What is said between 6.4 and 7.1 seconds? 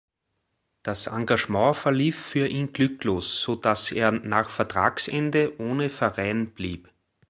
blieb.